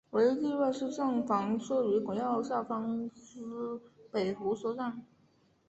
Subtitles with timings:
[0.13, 3.79] 唯一例外是站房设于轨道下方之
[4.11, 5.05] 北湖车站。